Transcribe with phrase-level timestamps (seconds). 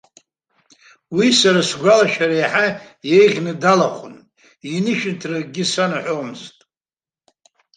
[1.15, 2.65] Уи сара сгәалашәара еиҳа
[3.15, 4.15] еиӷьны далахәын,
[4.75, 6.57] инышәынҭра акгьы санаҳәомызт.